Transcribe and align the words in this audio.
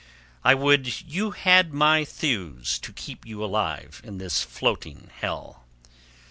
I 0.43 0.55
would 0.55 1.03
you 1.11 1.29
had 1.29 1.75
my 1.75 2.05
thews 2.05 2.79
to 2.79 2.91
keep 2.91 3.23
you 3.23 3.45
alive 3.45 4.01
in 4.03 4.17
this 4.17 4.41
floating 4.41 5.11
hell." 5.19 5.67